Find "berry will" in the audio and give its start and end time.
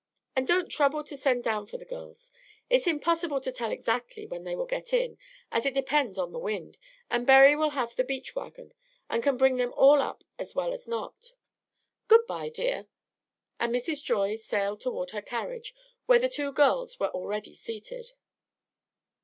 7.27-7.69